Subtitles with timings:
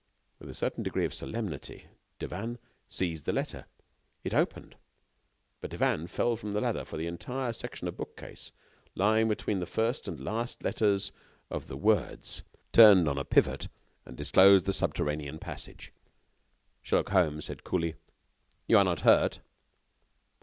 [0.39, 1.85] With a certain degree of solemnity,
[2.17, 2.57] Devanne
[2.89, 3.67] seized the letter.
[4.23, 4.75] It opened,
[5.59, 8.51] but Devanne fell from the ladder, for the entire section of the bookcase,
[8.95, 11.11] lying between the first and last letters
[11.51, 12.41] of the words,
[12.73, 13.67] turned on a pivot
[14.03, 15.93] and disclosed the subterranean passage.
[16.81, 17.93] Sherlock Holmes said, coolly:
[18.65, 19.39] "You are not hurt?"